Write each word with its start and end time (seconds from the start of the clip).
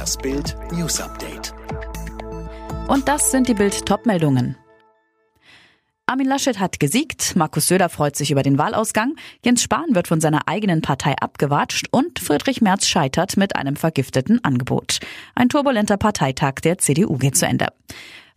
Das 0.00 0.16
Bild 0.16 0.56
News 0.72 0.98
Update. 0.98 1.52
Und 2.88 3.06
das 3.06 3.30
sind 3.30 3.48
die 3.48 3.52
Bild 3.52 3.84
Topmeldungen. 3.84 4.56
Armin 6.06 6.26
Laschet 6.26 6.58
hat 6.58 6.80
gesiegt, 6.80 7.36
Markus 7.36 7.68
Söder 7.68 7.90
freut 7.90 8.16
sich 8.16 8.30
über 8.30 8.42
den 8.42 8.56
Wahlausgang, 8.56 9.16
Jens 9.44 9.62
Spahn 9.62 9.94
wird 9.94 10.08
von 10.08 10.22
seiner 10.22 10.48
eigenen 10.48 10.80
Partei 10.80 11.16
abgewatscht 11.20 11.88
und 11.90 12.18
Friedrich 12.18 12.62
Merz 12.62 12.86
scheitert 12.86 13.36
mit 13.36 13.56
einem 13.56 13.76
vergifteten 13.76 14.42
Angebot. 14.42 15.00
Ein 15.34 15.50
turbulenter 15.50 15.98
Parteitag 15.98 16.54
der 16.64 16.78
CDU 16.78 17.18
geht 17.18 17.36
zu 17.36 17.44
Ende. 17.44 17.66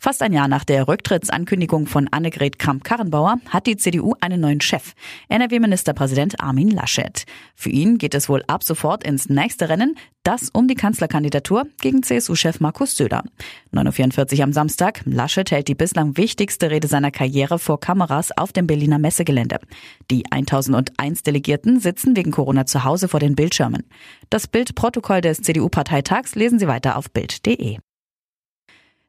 Fast 0.04 0.22
ein 0.22 0.34
Jahr 0.34 0.50
nach 0.50 0.66
der 0.66 0.90
Rücktrittsankündigung 0.90 1.88
von 1.88 2.10
Annegret 2.10 2.60
Kramp-Karrenbauer 2.60 3.38
hat 3.48 3.68
die 3.68 3.78
CDU 3.78 4.16
einen 4.20 4.42
neuen 4.42 4.60
Chef, 4.60 4.96
NRW-Ministerpräsident 5.30 6.42
Armin 6.42 6.72
Laschet. 6.72 7.24
Für 7.56 7.70
ihn 7.70 7.98
geht 7.98 8.14
es 8.14 8.28
wohl 8.28 8.44
ab 8.48 8.66
sofort 8.66 9.06
ins 9.06 9.30
nächste 9.30 9.70
Rennen, 9.70 9.96
das 10.24 10.50
um 10.52 10.68
die 10.68 10.76
Kanzlerkandidatur 10.76 11.68
gegen 11.80 12.04
CSU-Chef 12.04 12.60
Markus 12.60 12.98
Söder. 12.98 13.24
9.44 13.72 14.40
Uhr 14.40 14.44
am 14.44 14.52
Samstag. 14.52 15.00
Laschet 15.06 15.50
hält 15.50 15.70
die 15.70 15.74
bislang 15.74 16.18
wichtigste 16.18 16.70
Rede 16.70 16.90
seiner 16.90 17.12
Karriere 17.12 17.58
vor 17.58 17.80
Kameras 17.80 18.38
auf 18.38 18.52
dem 18.52 18.68
Berliner 18.68 19.00
Messegelände. 19.00 19.60
Die 20.12 20.30
1001 20.30 21.24
Delegierten 21.24 21.80
sitzen 21.80 22.18
wegen 22.18 22.32
Corona 22.32 22.66
zu 22.66 22.84
Hause 22.84 23.08
vor 23.08 23.22
den 23.22 23.36
Bildschirmen. 23.36 23.84
Das 24.30 24.50
Bildprotokoll 24.50 25.22
des 25.22 25.42
CDU-Parteitags 25.44 26.36
lesen 26.36 26.60
Sie 26.60 26.68
weiter 26.68 26.98
auf 26.98 27.10
Bild.de. 27.10 27.78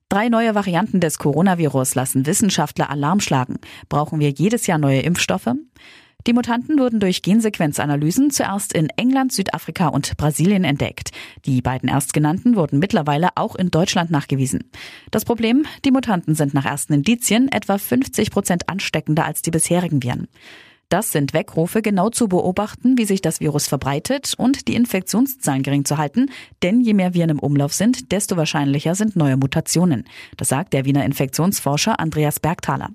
Drei 0.08 0.28
neue 0.28 0.54
Varianten 0.54 1.00
des 1.00 1.18
Coronavirus 1.18 1.94
lassen 1.94 2.26
Wissenschaftler 2.26 2.90
Alarm 2.90 3.20
schlagen. 3.20 3.58
Brauchen 3.88 4.20
wir 4.20 4.30
jedes 4.30 4.66
Jahr 4.66 4.78
neue 4.78 5.00
Impfstoffe? 5.00 5.50
Die 6.26 6.32
Mutanten 6.32 6.78
wurden 6.78 7.00
durch 7.00 7.20
Gensequenzanalysen 7.20 8.30
zuerst 8.30 8.72
in 8.72 8.88
England, 8.96 9.32
Südafrika 9.32 9.88
und 9.88 10.16
Brasilien 10.16 10.64
entdeckt. 10.64 11.10
Die 11.44 11.60
beiden 11.60 11.88
erstgenannten 11.88 12.56
wurden 12.56 12.78
mittlerweile 12.78 13.28
auch 13.34 13.56
in 13.56 13.70
Deutschland 13.70 14.10
nachgewiesen. 14.10 14.70
Das 15.10 15.26
Problem, 15.26 15.66
die 15.84 15.90
Mutanten 15.90 16.34
sind 16.34 16.54
nach 16.54 16.64
ersten 16.64 16.94
Indizien 16.94 17.52
etwa 17.52 17.76
50 17.76 18.30
Prozent 18.30 18.70
ansteckender 18.70 19.26
als 19.26 19.42
die 19.42 19.50
bisherigen 19.50 20.02
Viren. 20.02 20.28
Das 20.88 21.12
sind 21.12 21.32
Weckrufe, 21.32 21.82
genau 21.82 22.10
zu 22.10 22.28
beobachten, 22.28 22.96
wie 22.98 23.04
sich 23.04 23.22
das 23.22 23.40
Virus 23.40 23.66
verbreitet 23.66 24.34
und 24.36 24.68
die 24.68 24.74
Infektionszahlen 24.74 25.62
gering 25.62 25.84
zu 25.84 25.98
halten. 25.98 26.30
Denn 26.62 26.80
je 26.80 26.94
mehr 26.94 27.14
Viren 27.14 27.30
im 27.30 27.38
Umlauf 27.38 27.72
sind, 27.72 28.12
desto 28.12 28.36
wahrscheinlicher 28.36 28.94
sind 28.94 29.16
neue 29.16 29.36
Mutationen. 29.36 30.04
Das 30.36 30.48
sagt 30.48 30.72
der 30.72 30.84
Wiener 30.84 31.04
Infektionsforscher 31.04 31.98
Andreas 31.98 32.38
Bergthaler. 32.38 32.90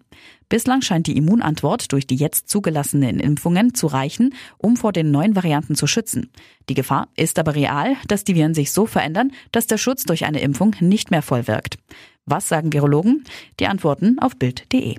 Bislang 0.49 0.81
scheint 0.81 1.07
die 1.07 1.17
Immunantwort 1.17 1.91
durch 1.91 2.07
die 2.07 2.15
jetzt 2.15 2.49
zugelassenen 2.49 3.19
Impfungen 3.19 3.75
zu 3.75 3.85
reichen, 3.87 4.33
um 4.57 4.77
vor 4.77 4.91
den 4.91 5.11
neuen 5.11 5.35
Varianten 5.35 5.75
zu 5.75 5.85
schützen. 5.85 6.31
Die 6.69 6.73
Gefahr 6.73 7.07
ist 7.15 7.37
aber 7.37 7.53
real, 7.53 7.95
dass 8.07 8.23
die 8.23 8.35
Viren 8.35 8.55
sich 8.55 8.71
so 8.71 8.87
verändern, 8.87 9.31
dass 9.51 9.67
der 9.67 9.77
Schutz 9.77 10.05
durch 10.05 10.25
eine 10.25 10.41
Impfung 10.41 10.75
nicht 10.79 11.11
mehr 11.11 11.21
voll 11.21 11.47
wirkt. 11.47 11.77
Was 12.25 12.47
sagen 12.47 12.73
Virologen? 12.73 13.23
Die 13.59 13.67
Antworten 13.67 14.17
auf 14.19 14.35
Bild.de. 14.37 14.95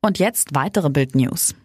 Und 0.00 0.20
jetzt 0.20 0.54
weitere 0.54 0.90
Bild-News. 0.90 1.56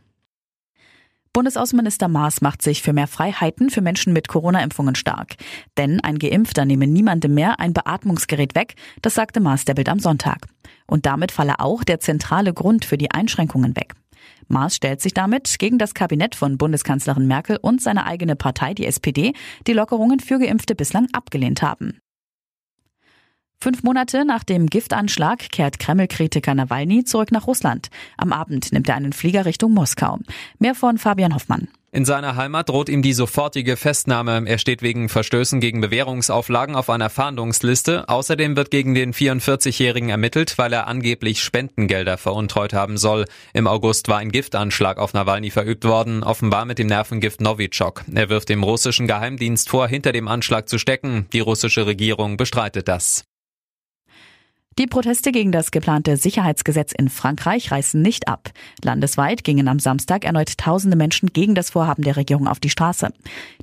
Bundesaußenminister 1.34 2.08
Maas 2.08 2.42
macht 2.42 2.64
sich 2.64 2.82
für 2.82 2.92
mehr 2.92 3.08
Freiheiten 3.08 3.70
für 3.70 3.82
Menschen 3.82 4.12
mit 4.12 4.28
Corona-Impfungen 4.28 4.96
stark. 4.96 5.36
Denn 5.78 6.00
ein 6.00 6.18
Geimpfter 6.18 6.66
nehme 6.66 6.88
niemandem 6.88 7.36
mehr 7.36 7.60
ein 7.60 7.74
Beatmungsgerät 7.74 8.56
weg, 8.56 8.76
das 9.04 9.14
sagte 9.14 9.40
Maas 9.40 9.66
der 9.66 9.76
Bild 9.76 9.88
am 9.88 10.00
Sonntag. 10.00 10.48
Und 10.88 11.06
damit 11.06 11.32
falle 11.32 11.60
auch 11.60 11.84
der 11.84 12.00
zentrale 12.00 12.54
Grund 12.54 12.86
für 12.86 12.98
die 12.98 13.12
Einschränkungen 13.12 13.76
weg. 13.76 13.94
Maas 14.48 14.76
stellt 14.76 15.02
sich 15.02 15.14
damit 15.14 15.58
gegen 15.60 15.78
das 15.78 15.94
Kabinett 15.94 16.34
von 16.34 16.58
Bundeskanzlerin 16.58 17.28
Merkel 17.28 17.58
und 17.62 17.82
seine 17.82 18.06
eigene 18.06 18.36
Partei, 18.36 18.74
die 18.74 18.88
SPD, 18.88 19.34
die 19.68 19.74
Lockerungen 19.74 20.20
für 20.20 20.40
Geimpfte 20.40 20.74
bislang 20.76 21.08
abgelehnt 21.14 21.62
haben. 21.62 22.00
Fünf 23.64 23.82
Monate 23.82 24.26
nach 24.26 24.44
dem 24.44 24.68
Giftanschlag 24.68 25.50
kehrt 25.54 25.80
Kreml-Kritiker 25.80 26.54
Nawalny 26.54 27.06
zurück 27.06 27.32
nach 27.32 27.48
Russland. 27.48 27.88
Am 28.18 28.34
Abend 28.34 28.74
nimmt 28.74 28.90
er 28.90 28.96
einen 28.96 29.14
Flieger 29.14 29.46
Richtung 29.46 29.74
Moskau. 29.74 30.20
Mehr 30.60 30.76
von 30.76 30.98
Fabian 30.98 31.34
Hoffmann. 31.34 31.70
In 31.94 32.04
seiner 32.04 32.36
Heimat 32.36 32.68
droht 32.68 32.90
ihm 32.90 33.02
die 33.02 33.14
sofortige 33.14 33.78
Festnahme. 33.78 34.44
Er 34.48 34.58
steht 34.58 34.82
wegen 34.82 35.08
Verstößen 35.08 35.62
gegen 35.62 35.80
Bewährungsauflagen 35.80 36.76
auf 36.76 36.90
einer 36.90 37.10
Fahndungsliste. 37.10 38.10
Außerdem 38.10 38.58
wird 38.58 38.70
gegen 38.70 38.96
den 38.96 39.14
44-Jährigen 39.14 40.10
ermittelt, 40.10 40.58
weil 40.58 40.74
er 40.74 40.88
angeblich 40.88 41.42
Spendengelder 41.42 42.18
veruntreut 42.18 42.74
haben 42.74 42.98
soll. 42.98 43.24
Im 43.54 43.68
August 43.68 44.10
war 44.10 44.18
ein 44.18 44.34
Giftanschlag 44.34 44.98
auf 44.98 45.14
Nawalny 45.14 45.52
verübt 45.52 45.86
worden, 45.86 46.24
offenbar 46.24 46.66
mit 46.66 46.80
dem 46.80 46.88
Nervengift 46.88 47.40
Novichok. 47.40 48.04
Er 48.14 48.28
wirft 48.28 48.50
dem 48.50 48.62
russischen 48.62 49.08
Geheimdienst 49.08 49.70
vor, 49.70 49.88
hinter 49.88 50.12
dem 50.12 50.28
Anschlag 50.28 50.68
zu 50.68 50.80
stecken. 50.80 51.28
Die 51.32 51.40
russische 51.40 51.86
Regierung 51.86 52.36
bestreitet 52.36 52.90
das. 52.90 53.24
Die 54.84 54.88
Proteste 54.88 55.32
gegen 55.32 55.54
das 55.54 55.72
geplante 55.72 56.18
Sicherheitsgesetz 56.18 56.92
in 56.92 57.08
Frankreich 57.08 57.72
reißen 57.72 58.02
nicht 58.02 58.28
ab. 58.28 58.50
Landesweit 58.84 59.46
gingen 59.46 59.70
am 59.70 59.80
Samstag 59.80 60.26
erneut 60.26 60.58
tausende 60.58 60.98
Menschen 60.98 61.32
gegen 61.32 61.56
das 61.56 61.70
Vorhaben 61.70 62.04
der 62.04 62.18
Regierung 62.18 62.50
auf 62.50 62.60
die 62.60 62.70
Straße. 62.70 63.14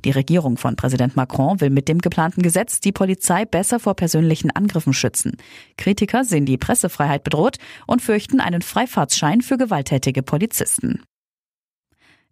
Die 0.03 0.09
Regierung 0.09 0.57
von 0.57 0.75
Präsident 0.75 1.15
Macron 1.15 1.61
will 1.61 1.69
mit 1.69 1.87
dem 1.87 1.99
geplanten 1.99 2.41
Gesetz 2.41 2.79
die 2.79 2.91
Polizei 2.91 3.45
besser 3.45 3.79
vor 3.79 3.93
persönlichen 3.93 4.49
Angriffen 4.49 4.93
schützen. 4.93 5.37
Kritiker 5.77 6.23
sehen 6.23 6.47
die 6.47 6.57
Pressefreiheit 6.57 7.23
bedroht 7.23 7.57
und 7.85 8.01
fürchten 8.01 8.39
einen 8.39 8.63
Freifahrtsschein 8.63 9.41
für 9.41 9.59
gewalttätige 9.59 10.23
Polizisten. 10.23 11.03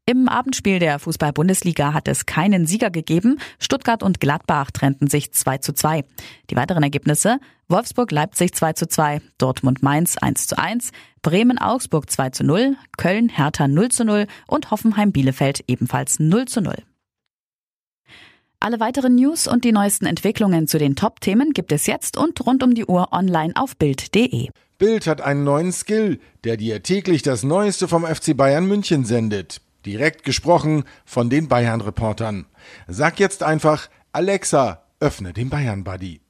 Im 0.06 0.28
Abendspiel 0.28 0.80
der 0.80 0.98
Fußball-Bundesliga 1.00 1.94
hat 1.94 2.08
es 2.08 2.26
keinen 2.26 2.66
Sieger 2.66 2.90
gegeben. 2.90 3.40
Stuttgart 3.60 4.02
und 4.02 4.20
Gladbach 4.20 4.72
trennten 4.72 5.08
sich 5.08 5.32
2 5.32 5.60
zu 5.60 5.74
2. 5.74 6.04
Die 6.50 6.56
weiteren 6.56 6.84
Ergebnisse 6.84 7.40
Wolfsburg-Leipzig 7.68 8.54
2 8.54 8.74
zu 8.74 8.88
2, 8.88 9.22
Dortmund-Mainz 9.38 10.18
1 10.18 10.48
zu 10.48 10.58
1, 10.58 10.92
Bremen-Augsburg 11.22 12.10
2 12.10 12.30
zu 12.32 12.44
0, 12.44 12.76
Köln-Hertha 12.98 13.68
0 13.68 13.90
zu 13.90 14.06
0 14.06 14.26
und 14.48 14.72
Hoffenheim-Bielefeld 14.72 15.64
ebenfalls 15.68 16.20
0 16.20 16.46
zu 16.46 16.62
0. 16.62 16.74
Alle 18.60 18.80
weiteren 18.80 19.16
News 19.16 19.48
und 19.48 19.64
die 19.64 19.72
neuesten 19.72 20.06
Entwicklungen 20.06 20.68
zu 20.68 20.80
den 20.80 20.96
Top-Themen 20.96 21.54
gibt 21.54 21.72
es 21.72 21.86
jetzt 21.86 22.18
und 22.18 22.46
rund 22.46 22.62
um 22.64 22.74
die 22.74 22.86
Uhr 22.86 23.14
online 23.14 23.54
auf 23.56 23.78
Bild.de. 23.78 24.50
Bild 24.80 25.08
hat 25.08 25.22
einen 25.22 25.44
neuen 25.44 25.72
Skill, 25.72 26.20
der 26.44 26.58
dir 26.58 26.82
täglich 26.82 27.22
das 27.22 27.44
Neueste 27.44 27.88
vom 27.88 28.06
FC 28.06 28.36
Bayern 28.36 28.66
München 28.66 29.06
sendet. 29.06 29.62
Direkt 29.86 30.24
gesprochen 30.24 30.84
von 31.06 31.30
den 31.30 31.48
Bayern-Reportern. 31.48 32.46
Sag 32.88 33.20
jetzt 33.20 33.44
einfach, 33.44 33.90
Alexa, 34.12 34.84
öffne 35.00 35.34
den 35.34 35.50
Bayern-Buddy. 35.50 36.22